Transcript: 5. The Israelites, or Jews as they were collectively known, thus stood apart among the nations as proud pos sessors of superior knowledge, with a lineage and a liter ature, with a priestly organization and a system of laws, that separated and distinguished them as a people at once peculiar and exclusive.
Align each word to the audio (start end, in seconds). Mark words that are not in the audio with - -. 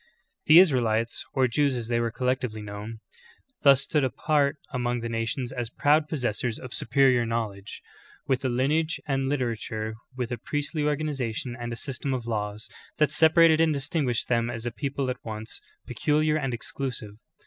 5. 0.01 0.07
The 0.47 0.57
Israelites, 0.57 1.23
or 1.35 1.47
Jews 1.47 1.75
as 1.75 1.87
they 1.87 1.99
were 1.99 2.09
collectively 2.09 2.63
known, 2.63 3.01
thus 3.61 3.83
stood 3.83 4.03
apart 4.03 4.57
among 4.73 5.01
the 5.01 5.09
nations 5.09 5.51
as 5.51 5.69
proud 5.69 6.09
pos 6.09 6.21
sessors 6.23 6.57
of 6.57 6.73
superior 6.73 7.23
knowledge, 7.23 7.83
with 8.25 8.43
a 8.43 8.49
lineage 8.49 8.99
and 9.07 9.27
a 9.27 9.29
liter 9.29 9.53
ature, 9.55 9.93
with 10.17 10.31
a 10.31 10.39
priestly 10.39 10.83
organization 10.83 11.55
and 11.55 11.71
a 11.71 11.75
system 11.75 12.15
of 12.15 12.25
laws, 12.25 12.67
that 12.97 13.11
separated 13.11 13.61
and 13.61 13.75
distinguished 13.75 14.27
them 14.27 14.49
as 14.49 14.65
a 14.65 14.71
people 14.71 15.07
at 15.11 15.23
once 15.23 15.61
peculiar 15.85 16.35
and 16.35 16.51
exclusive. 16.51 17.17